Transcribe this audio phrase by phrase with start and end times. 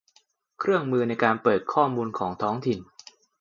[0.59, 2.79] เครื่องมือในการเปิดข้อมูลของท้องถิ่น